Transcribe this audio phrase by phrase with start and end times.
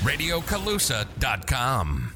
[0.00, 2.12] RadioColusa.com.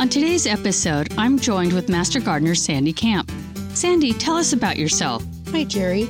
[0.02, 3.30] On today's episode, I'm joined with Master Gardener Sandy Camp.
[3.72, 5.24] Sandy, tell us about yourself.
[5.52, 6.08] Hi, Jerry.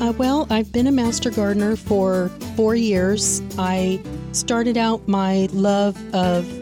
[0.00, 3.42] Uh, well, I've been a master gardener for four years.
[3.58, 4.00] I
[4.30, 6.61] started out my love of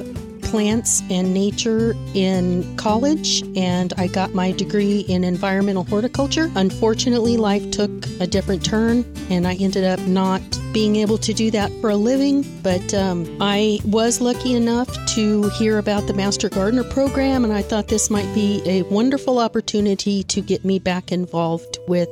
[0.50, 6.50] plants and nature in college, and I got my degree in environmental horticulture.
[6.56, 7.90] Unfortunately, life took
[8.20, 10.42] a different turn, and I ended up not
[10.72, 12.44] being able to do that for a living.
[12.62, 17.62] But um, I was lucky enough to hear about the Master Gardener program, and I
[17.62, 22.08] thought this might be a wonderful opportunity to get me back involved with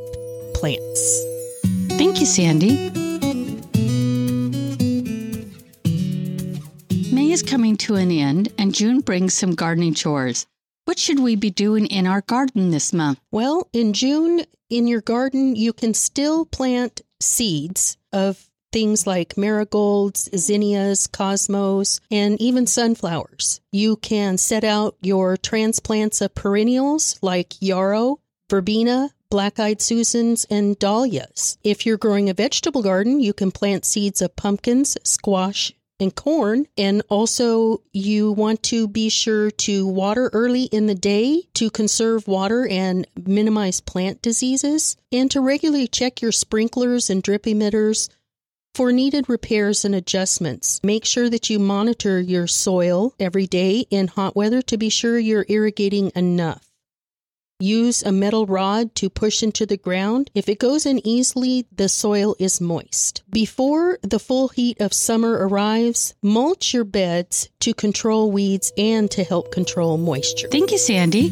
[0.54, 1.24] plants.
[1.98, 3.07] Thank you, Sandy.
[7.28, 10.46] Is coming to an end, and June brings some gardening chores.
[10.86, 13.20] What should we be doing in our garden this month?
[13.30, 20.30] Well, in June, in your garden, you can still plant seeds of things like marigolds,
[20.34, 23.60] zinnias, cosmos, and even sunflowers.
[23.72, 30.78] You can set out your transplants of perennials like yarrow, verbena, black eyed Susans, and
[30.78, 31.58] dahlias.
[31.62, 36.66] If you're growing a vegetable garden, you can plant seeds of pumpkins, squash, and corn.
[36.76, 42.28] And also, you want to be sure to water early in the day to conserve
[42.28, 48.08] water and minimize plant diseases, and to regularly check your sprinklers and drip emitters
[48.74, 50.80] for needed repairs and adjustments.
[50.84, 55.18] Make sure that you monitor your soil every day in hot weather to be sure
[55.18, 56.67] you're irrigating enough.
[57.60, 60.30] Use a metal rod to push into the ground.
[60.32, 63.24] If it goes in easily, the soil is moist.
[63.30, 69.24] Before the full heat of summer arrives, mulch your beds to control weeds and to
[69.24, 70.46] help control moisture.
[70.52, 71.30] Thank you, Sandy.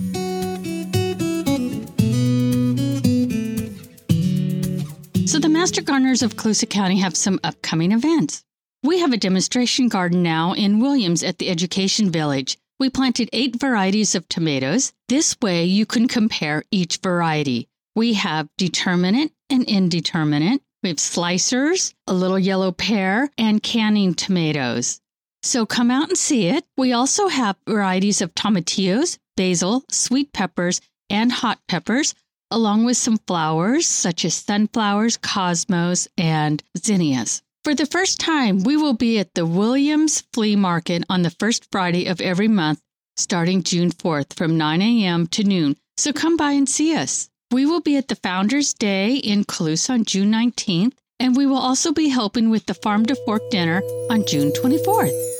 [5.28, 8.42] So, the Master Gardeners of Colusa County have some upcoming events.
[8.82, 12.58] We have a demonstration garden now in Williams at the Education Village.
[12.78, 14.92] We planted eight varieties of tomatoes.
[15.08, 17.68] This way you can compare each variety.
[17.94, 20.60] We have determinate and indeterminate.
[20.82, 25.00] We have slicers, a little yellow pear, and canning tomatoes.
[25.42, 26.66] So come out and see it.
[26.76, 32.14] We also have varieties of tomatillos, basil, sweet peppers, and hot peppers,
[32.50, 37.42] along with some flowers such as sunflowers, cosmos, and zinnias.
[37.66, 41.66] For the first time, we will be at the Williams Flea Market on the first
[41.72, 42.80] Friday of every month,
[43.16, 45.26] starting June 4th from 9 a.m.
[45.26, 45.76] to noon.
[45.96, 47.28] So come by and see us.
[47.50, 51.58] We will be at the Founders Day in Colusa on June 19th, and we will
[51.58, 55.35] also be helping with the Farm to Fork dinner on June 24th.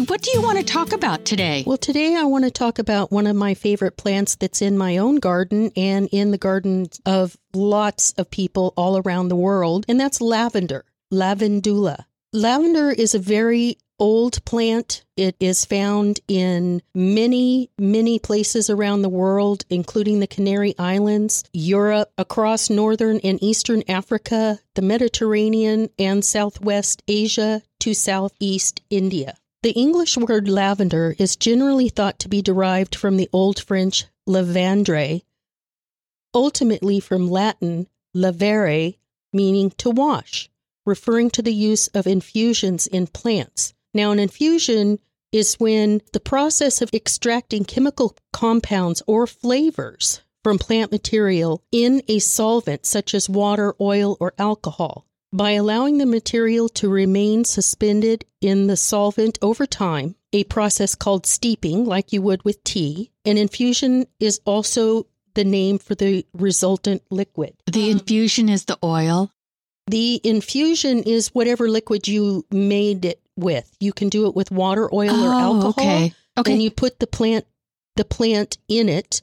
[0.00, 1.64] What do you want to talk about today?
[1.66, 4.96] Well, today I want to talk about one of my favorite plants that's in my
[4.96, 10.00] own garden and in the gardens of lots of people all around the world, and
[10.00, 12.06] that's lavender, lavandula.
[12.32, 15.04] Lavender is a very old plant.
[15.18, 22.10] It is found in many, many places around the world, including the Canary Islands, Europe,
[22.16, 29.34] across northern and eastern Africa, the Mediterranean, and southwest Asia to southeast India.
[29.62, 35.22] The English word lavender is generally thought to be derived from the Old French lavandre,
[36.34, 38.96] ultimately from Latin lavare,
[39.32, 40.50] meaning to wash,
[40.84, 43.72] referring to the use of infusions in plants.
[43.94, 44.98] Now, an infusion
[45.30, 52.18] is when the process of extracting chemical compounds or flavors from plant material in a
[52.18, 55.06] solvent such as water, oil, or alcohol.
[55.34, 61.24] By allowing the material to remain suspended in the solvent over time, a process called
[61.26, 67.02] steeping, like you would with tea, an infusion is also the name for the resultant
[67.10, 67.54] liquid.
[67.70, 69.32] The infusion is the oil.
[69.86, 73.74] The infusion is whatever liquid you made it with.
[73.80, 75.68] You can do it with water, oil, or Oh, alcohol.
[75.70, 76.14] okay.
[76.38, 76.52] Okay.
[76.52, 77.46] And you put the plant
[77.96, 79.20] the plant in it,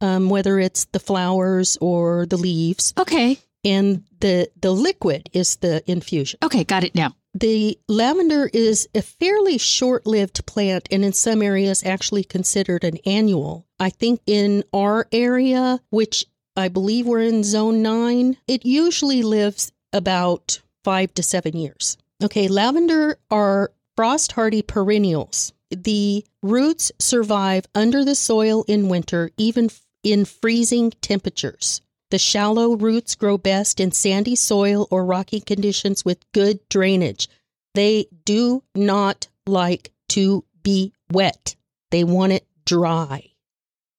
[0.00, 3.38] um, whether it's the flowers or the leaves, Okay.
[3.64, 6.38] And the the liquid is the infusion.
[6.42, 6.64] Okay.
[6.64, 7.14] Got it now.
[7.34, 12.98] The lavender is a fairly short lived plant and in some areas actually considered an
[13.06, 13.66] annual.
[13.80, 16.26] I think in our area, which
[16.56, 21.96] I believe we're in zone nine, it usually lives about five to seven years.
[22.22, 25.52] Okay, lavender are frost hardy perennials.
[25.70, 29.70] The roots survive under the soil in winter, even
[30.02, 31.80] in freezing temperatures.
[32.12, 37.26] The shallow roots grow best in sandy soil or rocky conditions with good drainage.
[37.72, 41.56] They do not like to be wet,
[41.90, 43.30] they want it dry.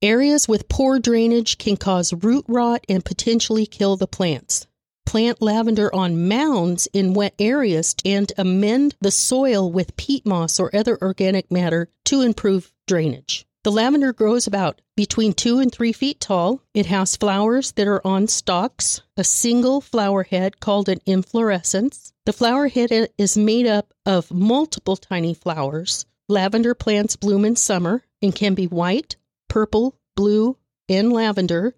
[0.04, 4.68] Areas with poor drainage can cause root rot and potentially kill the plants.
[5.08, 10.70] Plant lavender on mounds in wet areas and amend the soil with peat moss or
[10.76, 13.48] other organic matter to improve drainage.
[13.64, 16.62] The lavender grows about between two and three feet tall.
[16.74, 22.14] It has flowers that are on stalks, a single flower head called an inflorescence.
[22.26, 26.06] The flower head is made up of multiple tiny flowers.
[26.30, 29.18] Lavender plants bloom in summer and can be white,
[29.50, 30.58] purple, blue,
[30.88, 31.76] and lavender.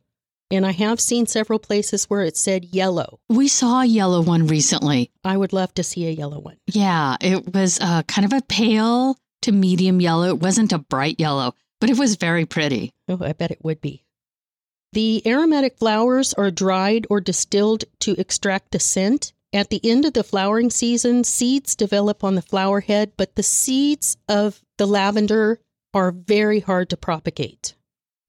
[0.51, 3.19] And I have seen several places where it said yellow.
[3.27, 5.11] We saw a yellow one recently.
[5.23, 6.57] I would love to see a yellow one.
[6.67, 10.27] Yeah, it was uh, kind of a pale to medium yellow.
[10.27, 12.93] It wasn't a bright yellow but it was very pretty.
[13.07, 14.03] Oh, I bet it would be.
[14.93, 19.33] The aromatic flowers are dried or distilled to extract the scent.
[19.51, 23.43] At the end of the flowering season, seeds develop on the flower head, but the
[23.43, 25.59] seeds of the lavender
[25.93, 27.75] are very hard to propagate.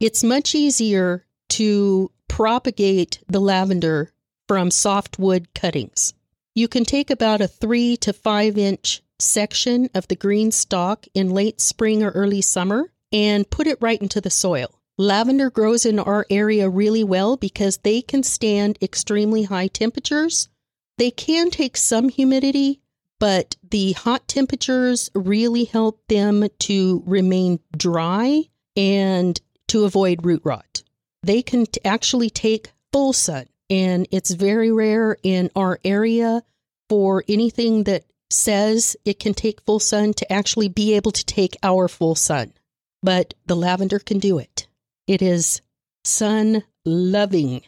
[0.01, 4.13] It's much easier to propagate the lavender
[4.49, 6.15] from softwood cuttings.
[6.55, 11.31] You can take about a three to five inch section of the green stalk in
[11.31, 14.69] late spring or early summer and put it right into the soil.
[14.99, 20.51] Lavender grows in our area really well because they can stand extremely high temperatures.
[20.99, 22.83] They can take some humidity,
[23.19, 28.43] but the hot temperatures really help them to remain dry
[28.77, 30.83] and to avoid root rot.
[31.23, 36.43] They can t- actually take full sun, and it's very rare in our area
[36.91, 41.57] for anything that says it can take full sun to actually be able to take
[41.63, 42.53] our full sun
[43.03, 44.67] but the lavender can do it.
[45.07, 45.61] It is
[46.05, 47.63] sun loving.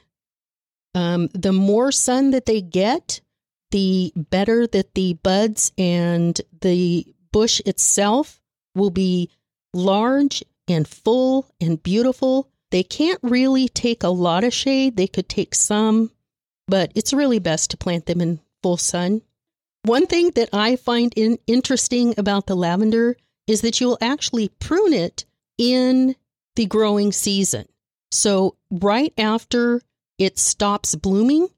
[0.94, 3.20] Um, the more sun that they get,
[3.70, 8.40] the better that the buds and the bush itself
[8.74, 9.30] will be
[9.74, 12.50] large and full and beautiful.
[12.70, 16.10] They can't really take a lot of shade, they could take some,
[16.66, 19.22] but it's really best to plant them in full sun.
[19.84, 23.16] One thing that I find in, interesting about the lavender
[23.48, 25.24] is that you'll actually prune it
[25.56, 26.14] in
[26.54, 27.66] the growing season.
[28.12, 29.82] So, right after
[30.18, 31.48] it stops blooming,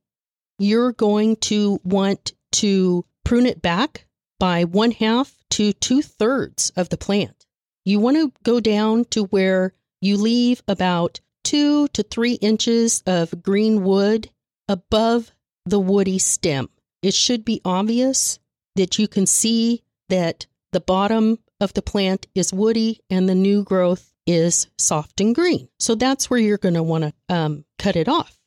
[0.58, 4.06] you're going to want to prune it back
[4.38, 7.46] by one half to two thirds of the plant.
[7.84, 13.42] You want to go down to where you leave about two to three inches of
[13.42, 14.30] green wood
[14.68, 15.32] above
[15.66, 16.68] the woody stem.
[17.02, 18.38] It should be obvious
[18.76, 23.62] that you can see that the bottom of the plant is woody and the new
[23.62, 25.68] growth is soft and green.
[25.78, 28.38] So that's where you're going to want to um, cut it off.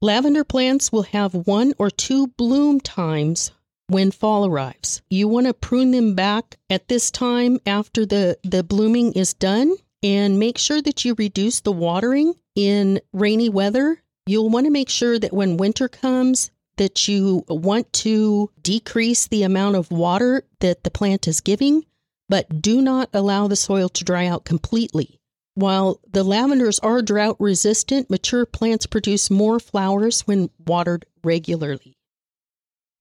[0.00, 3.50] Lavender plants will have one or two bloom times
[3.88, 5.02] when fall arrives.
[5.10, 9.74] You want to prune them back at this time after the, the blooming is done
[10.02, 14.00] and make sure that you reduce the watering in rainy weather.
[14.26, 19.42] You'll want to make sure that when winter comes, that you want to decrease the
[19.42, 21.84] amount of water that the plant is giving
[22.28, 25.18] but do not allow the soil to dry out completely.
[25.54, 31.96] While the lavenders are drought resistant, mature plants produce more flowers when watered regularly.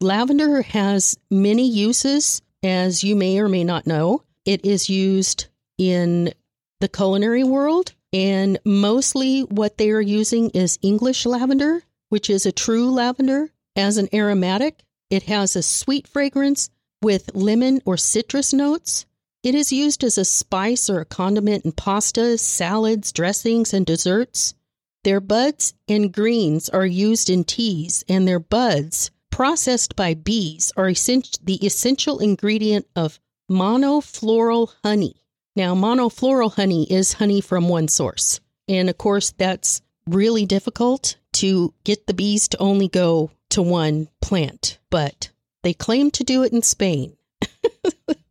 [0.02, 4.24] Lavender has many uses, as you may or may not know.
[4.46, 5.48] It is used
[5.78, 6.34] in
[6.80, 12.52] the culinary world, and mostly what they are using is English lavender, which is a
[12.52, 13.50] true lavender.
[13.75, 16.70] As an aromatic, it has a sweet fragrance
[17.02, 19.06] with lemon or citrus notes.
[19.48, 24.56] It is used as a spice or a condiment in pastas, salads, dressings, and desserts.
[25.06, 30.92] Their buds and greens are used in teas, and their buds, processed by bees, are
[30.92, 35.24] the essential ingredient of monofloral honey.
[35.56, 38.42] Now, monofloral honey is honey from one source.
[38.68, 44.10] And of course, that's really difficult to get the bees to only go to one
[44.22, 45.30] plant, but
[45.63, 47.16] they claim to do it in Spain.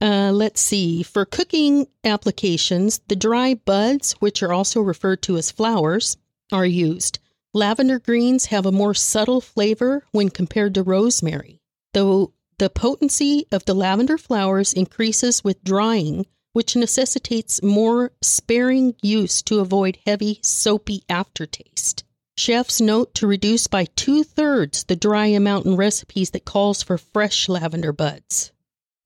[0.00, 1.02] Uh, let's see.
[1.02, 6.16] For cooking applications, the dry buds, which are also referred to as flowers,
[6.52, 7.18] are used.
[7.54, 11.62] Lavender greens have a more subtle flavor when compared to rosemary,
[11.94, 19.42] though the potency of the lavender flowers increases with drying, which necessitates more sparing use
[19.42, 22.04] to avoid heavy, soapy aftertaste.
[22.36, 26.98] Chefs note to reduce by two thirds the dry amount in recipes that calls for
[26.98, 28.52] fresh lavender buds.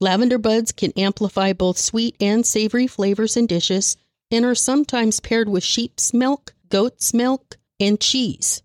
[0.01, 3.99] Lavender buds can amplify both sweet and savory flavors in dishes
[4.31, 8.63] and are sometimes paired with sheep's milk, goat's milk, and cheese.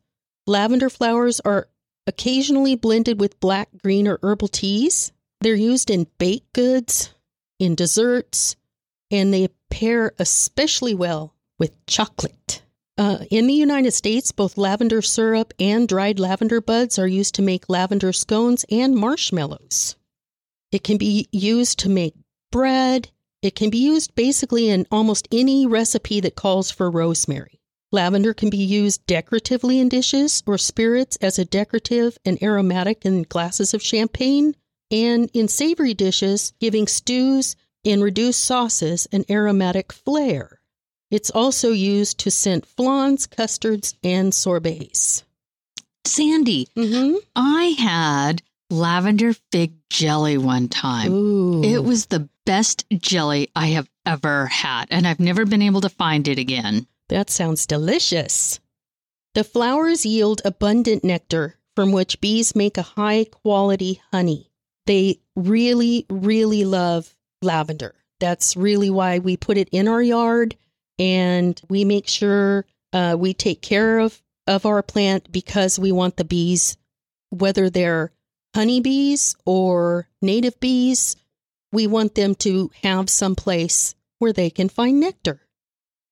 [0.48, 1.68] Lavender flowers are
[2.08, 5.12] occasionally blended with black, green, or herbal teas.
[5.42, 7.13] They're used in baked goods,
[7.60, 8.56] in desserts,
[9.12, 12.62] and they pair especially well with chocolate.
[12.98, 17.42] Uh, in the United States, both lavender syrup and dried lavender buds are used to
[17.42, 19.98] make lavender scones and marshmallows.
[20.75, 22.15] It can be used to make
[22.51, 23.10] bread.
[23.41, 27.62] It can be used basically in almost any recipe that calls for rosemary.
[27.94, 33.24] Lavender can be used decoratively in dishes or spirits as a decorative and aromatic in
[33.24, 34.53] glasses of champagne,
[34.91, 37.55] and in savory dishes, giving stews
[37.86, 40.60] and reduced sauces an aromatic flair.
[41.10, 45.24] It's also used to scent flans, custards, and sorbets.
[46.03, 47.15] Sandy, Mm-hmm.
[47.34, 51.12] I had lavender fig jelly one time.
[51.12, 51.64] Ooh.
[51.64, 55.90] It was the best jelly I have ever had, and I've never been able to
[55.90, 56.88] find it again.
[57.10, 58.60] That sounds delicious.
[59.34, 64.50] The flowers yield abundant nectar from which bees make a high quality honey.
[64.86, 67.96] They really, really love lavender.
[68.20, 70.56] That's really why we put it in our yard
[70.98, 76.16] and we make sure uh, we take care of, of our plant because we want
[76.16, 76.78] the bees,
[77.30, 78.12] whether they're
[78.56, 81.18] honeybees or native bees,
[81.74, 85.42] we want them to have some place where they can find nectar.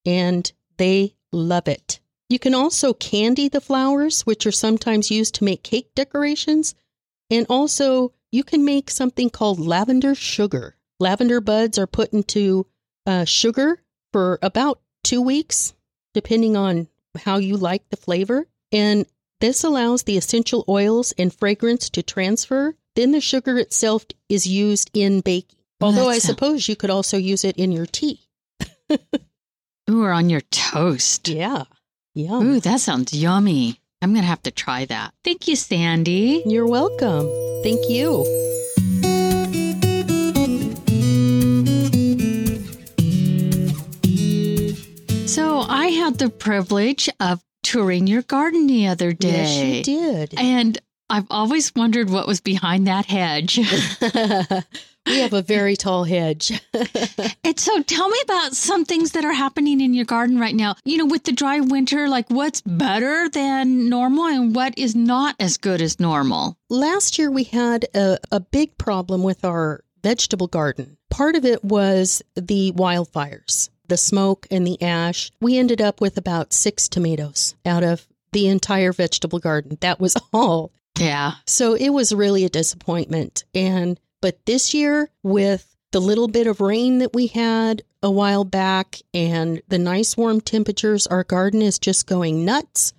[0.05, 2.01] And they love it.
[2.29, 6.75] You can also candy the flowers, which are sometimes used to make cake decorations.
[7.29, 10.75] And also, you can make something called lavender sugar.
[10.99, 12.65] Lavender buds are put into
[13.05, 13.81] uh, sugar
[14.11, 15.73] for about two weeks,
[16.13, 18.47] depending on how you like the flavor.
[18.71, 19.05] And
[19.43, 22.75] this allows the essential oils and fragrance to transfer.
[22.95, 25.59] Then the sugar itself is used in baking.
[25.81, 28.21] Although I suppose you could also use it in your tea.
[29.89, 31.27] Ooh, or on your toast.
[31.27, 31.65] Yeah.
[32.15, 32.47] Yum.
[32.47, 33.81] Ooh, that sounds yummy.
[34.01, 35.13] I'm going to have to try that.
[35.25, 36.41] Thank you, Sandy.
[36.45, 37.27] You're welcome.
[37.63, 38.23] Thank you.
[45.27, 49.29] So, I had the privilege of touring your garden the other day.
[49.29, 50.33] Yes, you did.
[50.37, 50.79] And
[51.09, 53.57] I've always wondered what was behind that hedge.
[55.05, 56.51] we have a very tall hedge.
[57.43, 60.75] and so tell me about some things that are happening in your garden right now.
[60.85, 65.35] You know, with the dry winter, like what's better than normal and what is not
[65.39, 66.57] as good as normal?
[66.69, 70.97] Last year, we had a, a big problem with our vegetable garden.
[71.09, 75.31] Part of it was the wildfires, the smoke and the ash.
[75.39, 79.77] We ended up with about six tomatoes out of the entire vegetable garden.
[79.81, 80.71] That was all.
[80.97, 81.33] Yeah.
[81.45, 83.43] So it was really a disappointment.
[83.53, 88.43] And but this year with the little bit of rain that we had a while
[88.43, 92.93] back and the nice warm temperatures, our garden is just going nuts.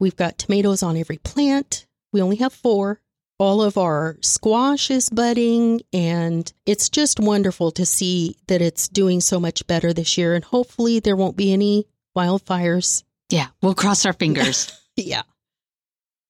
[0.00, 1.86] We've got tomatoes on every plant.
[2.12, 2.99] We only have four.
[3.40, 9.22] All of our squash is budding, and it's just wonderful to see that it's doing
[9.22, 10.34] so much better this year.
[10.34, 13.46] And hopefully, there won't be any wildfires Yeah.
[13.62, 14.70] We'll cross our fingers.
[14.96, 15.22] yeah.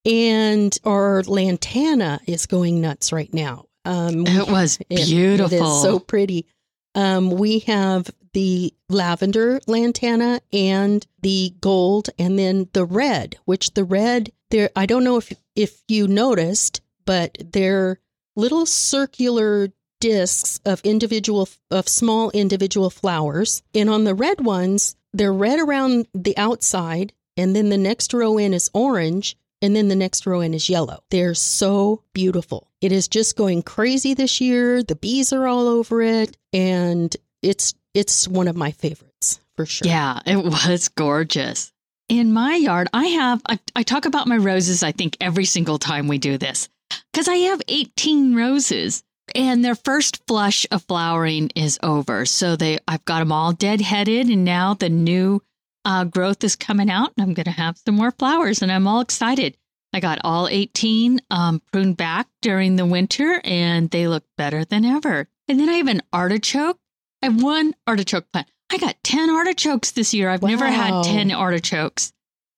[0.05, 3.67] And our lantana is going nuts right now.
[3.85, 5.59] Um, it was it- beautiful.
[5.59, 6.47] It is so pretty.
[6.95, 13.37] Um, we have the lavender lantana and the gold, and then the red.
[13.47, 14.71] Which the red, there.
[14.76, 17.99] I don't know if if you noticed, but they're
[18.37, 19.67] little circular
[19.99, 26.07] discs of individual of small individual flowers, and on the red ones, they're red around
[26.14, 30.40] the outside, and then the next row in is orange, and then the next row
[30.40, 31.02] in is yellow.
[31.11, 32.71] They're so beautiful.
[32.81, 34.85] It is just going crazy this year.
[34.85, 39.88] The bees are all over it, and it's it's one of my favorites for sure.
[39.88, 41.73] Yeah, it was gorgeous.
[42.09, 45.79] In my yard, I have, I, I talk about my roses, I think, every single
[45.79, 46.69] time we do this,
[47.12, 49.02] because I have 18 roses
[49.35, 52.26] and their first flush of flowering is over.
[52.26, 55.42] So they, I've got them all deadheaded, and now the new
[55.85, 58.87] uh, growth is coming out, and I'm going to have some more flowers, and I'm
[58.87, 59.56] all excited.
[59.92, 64.85] I got all 18 um, pruned back during the winter, and they look better than
[64.85, 65.28] ever.
[65.49, 66.78] And then I have an artichoke.
[67.23, 68.49] I have one artichoke plant.
[68.70, 70.30] I got 10 artichokes this year.
[70.30, 72.12] I've never had 10 artichokes.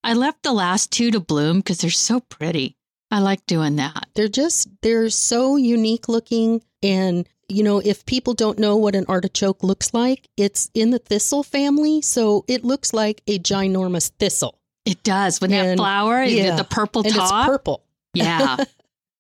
[0.05, 2.77] I left the last two to bloom because they're so pretty.
[3.13, 4.09] I like doing that.
[4.15, 9.05] They're just they're so unique looking and you know if people don't know what an
[9.09, 14.59] artichoke looks like, it's in the thistle family, so it looks like a ginormous thistle.
[14.85, 15.41] It does.
[15.41, 16.57] When that And- flower, the- yeah.
[16.57, 17.45] the purple and top.
[17.45, 17.85] it's purple.
[18.15, 18.57] Yeah.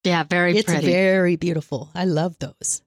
[0.05, 0.85] Yeah, very It's pretty.
[0.91, 1.89] very beautiful.
[1.95, 2.83] I love those.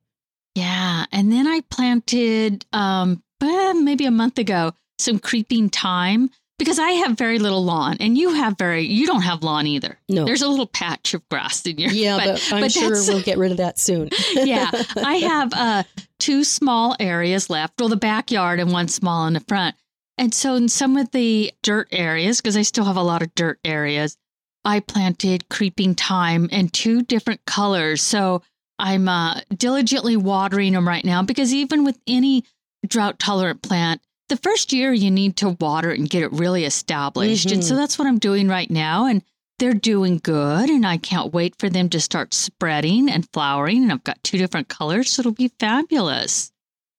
[0.54, 1.06] yeah.
[1.14, 7.18] And then I planted um maybe a month ago some creeping thyme because I have
[7.18, 10.00] very little lawn and you have very you don't have lawn either.
[10.08, 10.26] No.
[10.26, 13.38] There's a little patch of grass in your yeah, but, I'm but sure we'll get
[13.38, 14.10] rid of that soon.
[14.34, 15.84] yeah, I have uh,
[16.20, 19.76] two small areas left, well, the backyard and one small in the front.
[20.18, 23.36] And so, in some of the dirt areas, because I still have a lot of
[23.36, 24.18] dirt areas,
[24.64, 28.02] I planted creeping thyme in two different colors.
[28.02, 28.42] So,
[28.80, 32.44] I'm uh, diligently watering them right now because even with any
[32.88, 36.66] drought tolerant plant, the first year you need to water it and get it really
[36.66, 37.52] established.
[37.52, 37.78] And so, Mhm.
[37.78, 39.06] that's what I'm doing right now.
[39.06, 39.22] And
[39.60, 43.84] they're doing good and I can't wait for them to start spreading and flowering.
[43.84, 46.52] And I've got two different colors, so it'll be fabulous.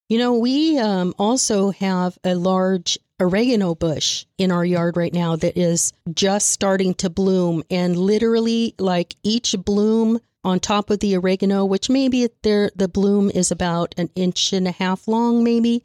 [0.08, 5.36] You know, we um, also have a large oregano bush in our yard right now
[5.36, 7.64] that is just starting to bloom.
[7.70, 13.30] And literally, like each bloom on top of the oregano, which maybe there the bloom
[13.30, 15.82] is about an inch and a half long, maybe,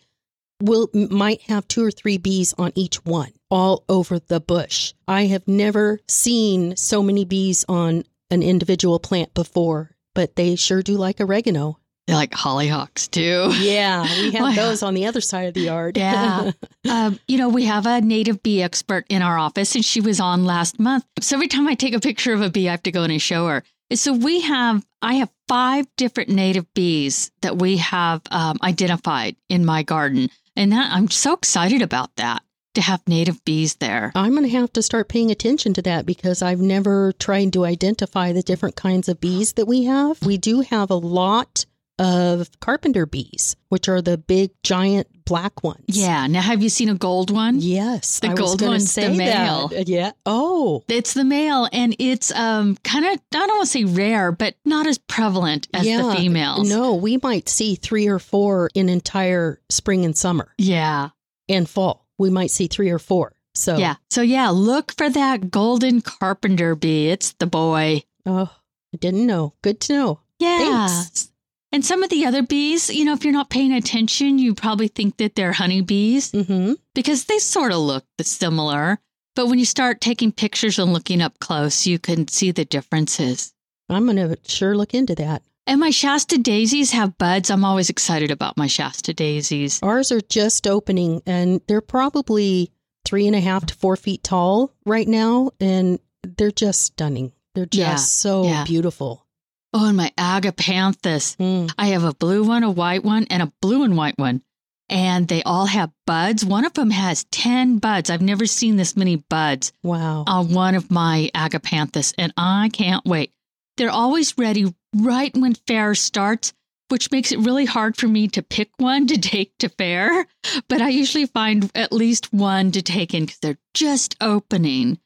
[0.61, 4.93] will might have two or three bees on each one, all over the bush.
[5.07, 10.81] I have never seen so many bees on an individual plant before, but they sure
[10.81, 11.77] do like oregano.
[12.07, 13.51] They're like hollyhocks too.
[13.63, 15.97] Yeah, we have those on the other side of the yard.
[15.97, 16.51] Yeah.
[16.89, 20.19] um, you know, we have a native bee expert in our office, and she was
[20.19, 21.05] on last month.
[21.19, 23.11] So every time I take a picture of a bee, I have to go in
[23.11, 23.63] and show her.
[23.93, 29.65] So we have, I have five different native bees that we have um, identified in
[29.65, 32.43] my garden, and that I'm so excited about that
[32.73, 34.11] to have native bees there.
[34.15, 37.65] I'm going to have to start paying attention to that because I've never tried to
[37.65, 40.21] identify the different kinds of bees that we have.
[40.25, 41.65] We do have a lot
[42.01, 45.85] of carpenter bees, which are the big, giant black ones.
[45.87, 46.27] Yeah.
[46.27, 47.57] Now, have you seen a gold one?
[47.59, 48.19] Yes.
[48.19, 49.67] The I gold one's the male.
[49.69, 49.87] that.
[49.87, 50.11] Yeah.
[50.25, 50.83] Oh.
[50.87, 54.55] It's the male, and it's um kind of I don't want to say rare, but
[54.65, 56.01] not as prevalent as yeah.
[56.01, 56.69] the females.
[56.69, 61.09] No, we might see three or four in entire spring and summer Yeah.
[61.47, 62.07] and fall.
[62.17, 63.33] We might see three or four.
[63.53, 63.95] So, Yeah.
[64.09, 67.09] So yeah, look for that golden carpenter bee.
[67.09, 68.03] It's the boy.
[68.25, 68.49] oh,
[68.93, 69.53] I didn't know.
[69.61, 70.19] Good to know.
[70.39, 70.87] Yeah.
[70.87, 71.30] Thanks.
[71.73, 74.89] And some of the other bees, you know, if you're not paying attention, you probably
[74.89, 76.73] think that they're honeybees Mm-hmm.
[76.93, 78.99] because they sort of look similar.
[79.35, 83.53] But when you start taking pictures and looking up close, you can see the differences.
[83.89, 85.43] I'm going to sure look into that.
[85.67, 87.49] And my Shasta daisies have buds.
[87.49, 89.79] I'm always excited about my Shasta daisies.
[89.81, 92.71] Ours are just opening and they're probably
[93.05, 95.51] three and a half to four feet tall right now.
[95.61, 97.31] And they're just stunning.
[97.55, 98.63] They're just Yeah, so yeah.
[98.65, 99.25] beautiful.
[99.73, 101.37] Oh, and my agapanthus.
[101.37, 101.71] Mm.
[101.77, 104.41] I have a blue one, a white one, and a blue and white one.
[104.89, 106.43] And they all have buds.
[106.43, 108.09] One of them has 10 buds.
[108.09, 110.25] I've never seen this many buds Wow.
[110.27, 113.31] on one of my agapanthus, and I can't wait.
[113.77, 116.51] They're always ready right when fair starts,
[116.89, 120.27] which makes it really hard for me to pick one to take to fair.
[120.67, 124.99] But I usually find at least one to take in because they're just opening.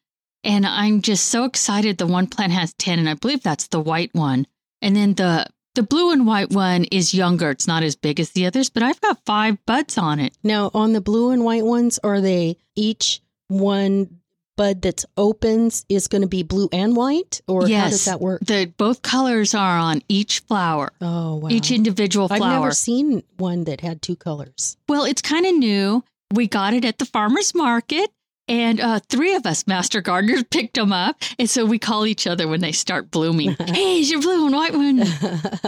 [0.43, 1.99] And I'm just so excited.
[1.99, 4.47] The one plant has 10, and I believe that's the white one.
[4.85, 7.49] And then the the blue and white one is younger.
[7.49, 10.37] It's not as big as the others, but I've got five buds on it.
[10.43, 13.19] Now, on the blue and white ones, are they each
[13.49, 14.21] one
[14.57, 17.41] bud that opens is going to be blue and white?
[17.47, 17.91] Or how Yes.
[17.91, 18.39] does that work?
[18.45, 21.49] The both colors are on each flower, Oh, wow.
[21.49, 22.41] each individual flower.
[22.43, 24.77] I've never seen one that had two colors.
[24.87, 26.03] Well, it's kind of new.
[26.33, 28.11] We got it at the farmer's market,
[28.47, 31.21] and uh, three of us master gardeners picked them up.
[31.39, 33.51] And so we call each other when they start blooming.
[33.67, 34.97] hey, is your blue and white one?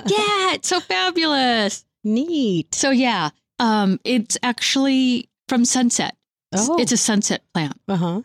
[0.05, 1.85] yeah, it's so fabulous.
[2.03, 2.73] Neat.
[2.75, 6.15] So, yeah, um, it's actually from Sunset.
[6.55, 7.79] Oh, It's a sunset plant.
[7.89, 8.21] uh huh.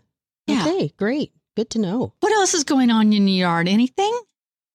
[0.47, 0.62] Yeah.
[0.67, 1.33] Okay, great.
[1.57, 2.12] Good to know.
[2.21, 3.69] What else is going on in your yard?
[3.69, 4.17] Anything?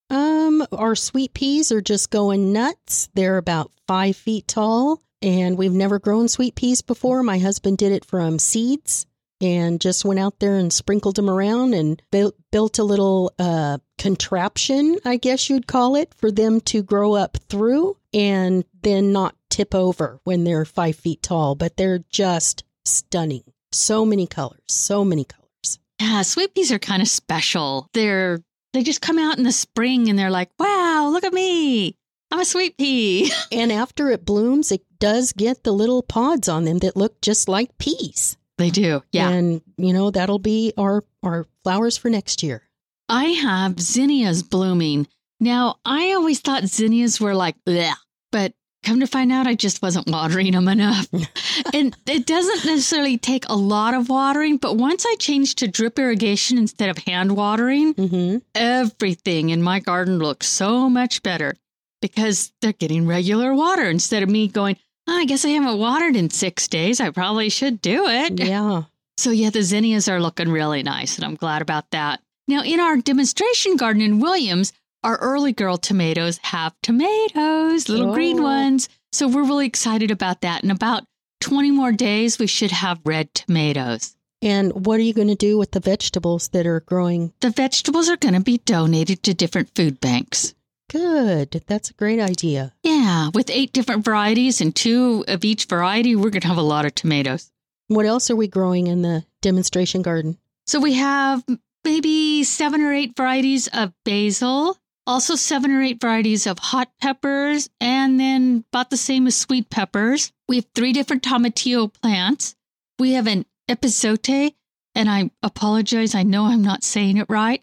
[0.09, 3.09] Um, our sweet peas are just going nuts.
[3.13, 7.23] They're about five feet tall, and we've never grown sweet peas before.
[7.23, 9.05] My husband did it from seeds
[9.41, 13.77] and just went out there and sprinkled them around and built built a little uh,
[13.97, 19.35] contraption, I guess you'd call it, for them to grow up through and then not
[19.49, 21.55] tip over when they're five feet tall.
[21.55, 23.43] But they're just stunning.
[23.71, 24.61] So many colors.
[24.67, 25.79] So many colors.
[25.99, 27.89] Yeah, sweet peas are kind of special.
[27.93, 28.39] They're
[28.73, 31.95] they just come out in the spring and they're like, "Wow, look at me.
[32.31, 36.65] I'm a sweet pea." And after it blooms, it does get the little pods on
[36.65, 38.37] them that look just like peas.
[38.57, 39.03] They do.
[39.11, 39.29] Yeah.
[39.29, 42.63] And you know, that'll be our our flowers for next year.
[43.09, 45.07] I have zinnias blooming.
[45.39, 47.93] Now, I always thought zinnias were like, bleh,
[48.31, 51.07] but come to find out, I just wasn't watering them enough.
[51.73, 55.99] and it doesn't necessarily take a lot of watering, but once I changed to drip
[55.99, 58.37] irrigation instead of hand watering, Mm-hmm.
[58.55, 61.53] everything in my garden looks so much better
[62.01, 66.15] because they're getting regular water instead of me going, "Oh, I guess I haven't watered
[66.15, 66.99] in six days.
[66.99, 68.39] I probably should do it.
[68.39, 68.83] Yeah.
[69.17, 72.21] So, yeah, the zinnias are looking really nice, and I'm glad about that.
[72.47, 78.39] Now, in our demonstration garden in Williams, our early girl tomatoes have tomatoes, little green
[78.39, 78.43] Oh.
[78.43, 78.89] ones.
[79.11, 80.63] So, we're really excited about that.
[80.63, 81.03] In about
[81.41, 84.15] 20 more days, we should have red tomatoes.
[84.41, 87.33] And what are you going to do with the vegetables that are growing?
[87.39, 90.53] The vegetables are going to be donated to different food banks.
[90.89, 91.63] Good.
[91.67, 92.73] That's a great idea.
[92.83, 96.61] Yeah, with eight different varieties and two of each variety, we're going to have a
[96.61, 97.51] lot of tomatoes.
[97.87, 100.37] What else are we growing in the demonstration garden?
[100.65, 101.43] So we have
[101.83, 107.69] maybe seven or eight varieties of basil, also seven or eight varieties of hot peppers,
[107.79, 110.31] and then about the same as sweet peppers.
[110.47, 112.55] We have three different tomatillo plants.
[112.99, 114.53] We have an epizote,
[114.95, 117.61] and I apologize, I know I'm not saying it right,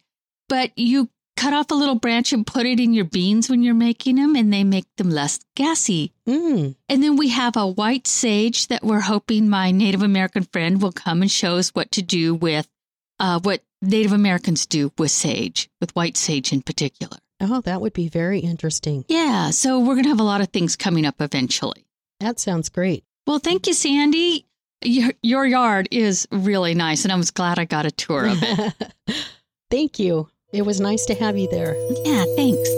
[0.48, 3.74] but you cut off a little branch and put it in your beans when you're
[3.74, 6.12] making them, and they make them less gassy.
[6.26, 6.76] Mm.
[6.88, 10.92] And then we have a white sage that we're hoping my Native American friend will
[10.92, 12.68] come and show us what to do with
[13.20, 17.18] uh, what Native Americans do with sage, with white sage in particular.
[17.40, 19.04] Oh, that would be very interesting.
[19.08, 21.84] Yeah, so we're going to have a lot of things coming up eventually.
[22.20, 23.04] That sounds great.
[23.26, 24.46] Well, thank you, Sandy.
[24.82, 28.38] Your, your yard is really nice, and I was glad I got a tour of
[28.42, 28.94] it.
[29.70, 30.28] Thank you.
[30.54, 31.74] It was nice to have you there.
[32.04, 32.68] yeah, thanks.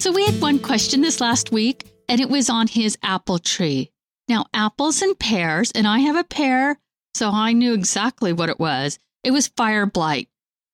[0.00, 3.90] So we had one question this last week, and it was on his apple tree.
[4.28, 6.78] Now, apples and pears, and I have a pear,
[7.14, 9.00] so I knew exactly what it was.
[9.24, 10.28] It was fire blight.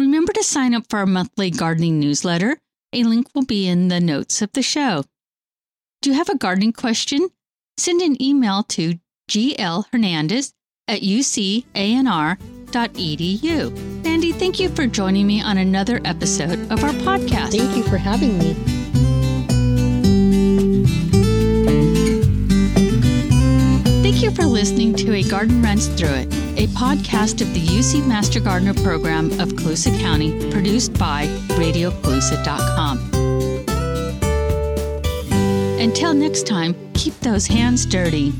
[0.00, 2.56] Remember to sign up for our monthly gardening newsletter.
[2.94, 5.04] A link will be in the notes of the show.
[6.00, 7.28] Do you have a gardening question?
[7.76, 8.94] Send an email to
[9.28, 10.54] glhernandez
[10.88, 11.66] at ucanr.edu.
[14.02, 17.50] Sandy, thank you for joining me on another episode of our podcast.
[17.50, 18.54] Thank you for having me.
[24.02, 28.06] Thank you for listening to A Garden Runs Through It, a podcast of the UC
[28.06, 32.98] Master Gardener program of Colusa County, produced by RadioColusa.com.
[35.80, 38.34] Until next time, keep those hands dirty.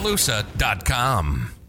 [0.00, 1.59] RadioColusa.com.